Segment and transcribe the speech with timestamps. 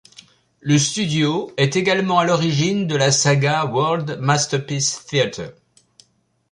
[0.61, 5.53] Le studio est également à l'origine de la saga World Masterpiece Theater.